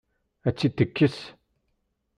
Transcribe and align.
Ad 0.47 0.53
tt-id-tekkes? 0.55 1.17